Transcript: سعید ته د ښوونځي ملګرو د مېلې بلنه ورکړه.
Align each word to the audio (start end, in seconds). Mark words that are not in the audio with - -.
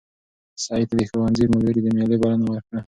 سعید 0.63 0.87
ته 0.91 0.95
د 0.99 1.01
ښوونځي 1.09 1.45
ملګرو 1.51 1.83
د 1.83 1.87
مېلې 1.95 2.17
بلنه 2.21 2.45
ورکړه. 2.47 2.79